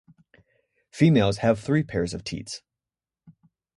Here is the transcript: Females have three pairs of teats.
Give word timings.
Females 0.89 1.37
have 1.37 1.59
three 1.59 1.83
pairs 1.83 2.15
of 2.15 2.23
teats. 2.23 2.63